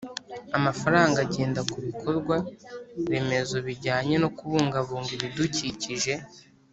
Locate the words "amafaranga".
0.57-1.17